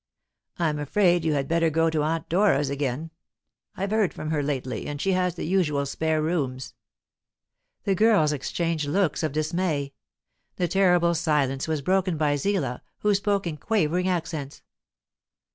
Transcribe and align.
I'm 0.57 0.79
afraid 0.79 1.23
you 1.23 1.33
had 1.33 1.47
better 1.47 1.69
go 1.69 1.91
to 1.91 2.01
Aunt 2.01 2.27
Dora's 2.27 2.71
again; 2.71 3.11
I've 3.77 3.91
heard 3.91 4.15
from 4.15 4.31
her 4.31 4.41
lately, 4.41 4.87
and 4.87 4.99
she 4.99 5.11
has 5.11 5.35
the 5.35 5.45
usual 5.45 5.85
spare 5.85 6.23
rooms." 6.23 6.73
The 7.83 7.93
girls 7.93 8.33
exchanged 8.33 8.87
looks 8.87 9.21
of 9.21 9.31
dismay. 9.31 9.93
The 10.55 10.67
terrible 10.67 11.13
silence 11.13 11.67
was 11.67 11.83
broken 11.83 12.17
by 12.17 12.35
Zillah, 12.35 12.81
who 13.01 13.13
spoke 13.13 13.45
in 13.45 13.57
quavering 13.57 14.07
accents. 14.07 14.63